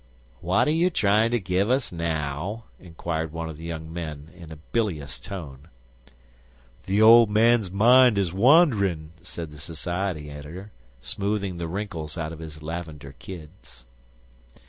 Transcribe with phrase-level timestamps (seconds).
[0.39, 4.51] "What are you trying to give us now?" inquired one of the young men, in
[4.51, 5.67] a bilious tone.
[6.87, 10.71] "The old man's mind is wandering," said the society editor,
[11.03, 13.85] smoothing the wrinkles out of his lavender kids.